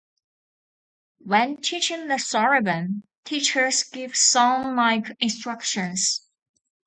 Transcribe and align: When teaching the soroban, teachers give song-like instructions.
When 1.19 1.57
teaching 1.61 2.07
the 2.07 2.15
soroban, 2.15 3.03
teachers 3.23 3.83
give 3.83 4.15
song-like 4.15 5.15
instructions. 5.19 6.25